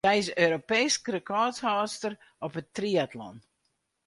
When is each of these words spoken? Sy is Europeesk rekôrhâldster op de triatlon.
Sy 0.05 0.15
is 0.21 0.29
Europeesk 0.45 1.01
rekôrhâldster 1.15 2.13
op 2.45 2.51
de 2.57 2.63
triatlon. 2.75 3.37